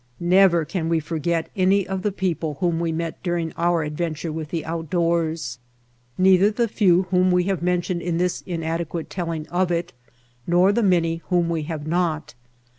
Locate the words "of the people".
1.87-2.55